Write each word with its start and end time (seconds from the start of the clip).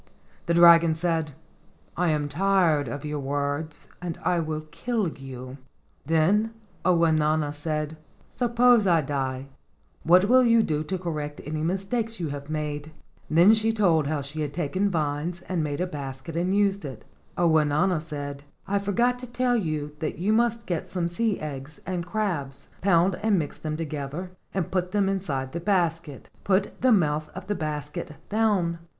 The 0.47 0.55
dragon 0.55 0.95
said, 0.95 1.33
"I 1.95 2.09
am 2.09 2.27
tired 2.27 2.87
of 2.87 3.05
your 3.05 3.19
words 3.19 3.87
and 4.01 4.17
I 4.23 4.39
will 4.39 4.61
kill 4.71 5.09
you." 5.09 5.59
Then 6.07 6.55
Ounauna 6.83 7.53
said, 7.53 7.97
"Suppose 8.31 8.87
I 8.87 9.01
die, 9.01 9.49
what 10.01 10.25
will 10.25 10.43
you 10.43 10.63
do 10.63 10.83
to 10.85 10.97
correct 10.97 11.39
any 11.45 11.61
mistakes 11.63 12.19
you 12.19 12.29
have 12.29 12.49
made?" 12.49 12.89
Then 13.29 13.53
she 13.53 13.71
told 13.71 14.07
how 14.07 14.21
she 14.21 14.41
had 14.41 14.55
taken 14.55 14.89
vines 14.89 15.43
and 15.47 15.63
made 15.63 15.79
a 15.79 15.85
basket 15.85 16.35
and 16.35 16.51
used 16.51 16.83
it. 16.83 17.05
Ounauna 17.37 18.01
said: 18.01 18.43
"I 18.67 18.79
forgot 18.79 19.19
to 19.19 19.27
tell 19.27 19.55
you 19.55 19.91
that 19.99 20.17
you 20.17 20.33
must 20.33 20.65
get 20.65 20.87
some 20.87 21.07
sea 21.09 21.39
eggs 21.39 21.79
and 21.85 22.07
crabs, 22.07 22.69
pound 22.81 23.19
and 23.21 23.37
mix 23.37 23.59
them 23.59 23.77
together 23.77 24.31
and 24.51 24.71
put 24.71 24.93
them 24.93 25.07
inside 25.07 25.51
the 25.51 25.59
basket. 25.59 26.27
Put 26.43 26.81
the 26.81 26.91
mouth 26.91 27.29
of 27.35 27.45
the 27.45 27.53
basket 27.53 28.15
down. 28.29 28.79